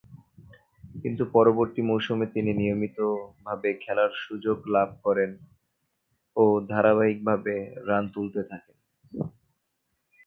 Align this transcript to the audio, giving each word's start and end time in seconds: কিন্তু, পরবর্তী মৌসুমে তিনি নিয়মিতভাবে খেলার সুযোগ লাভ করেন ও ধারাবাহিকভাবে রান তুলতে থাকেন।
কিন্তু, 1.01 1.23
পরবর্তী 1.33 1.81
মৌসুমে 1.81 2.25
তিনি 2.27 2.51
নিয়মিতভাবে 2.53 3.69
খেলার 3.83 4.11
সুযোগ 4.23 4.57
লাভ 4.67 4.89
করেন 5.03 5.31
ও 6.35 6.43
ধারাবাহিকভাবে 6.69 7.55
রান 7.87 8.03
তুলতে 8.13 8.41
থাকেন। 8.49 8.77